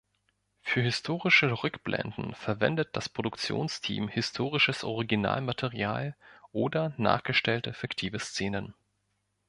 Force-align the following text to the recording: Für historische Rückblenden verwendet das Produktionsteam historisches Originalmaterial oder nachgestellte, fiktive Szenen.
Für 0.63 0.81
historische 0.81 1.61
Rückblenden 1.61 2.33
verwendet 2.33 2.89
das 2.95 3.07
Produktionsteam 3.07 4.07
historisches 4.07 4.83
Originalmaterial 4.83 6.15
oder 6.51 6.95
nachgestellte, 6.97 7.71
fiktive 7.75 8.17
Szenen. 8.17 8.73